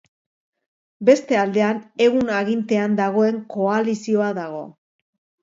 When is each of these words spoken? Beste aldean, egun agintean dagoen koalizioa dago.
Beste 1.09 1.37
aldean, 1.41 1.81
egun 2.07 2.33
agintean 2.39 2.97
dagoen 3.01 3.39
koalizioa 3.59 4.33
dago. 4.41 4.65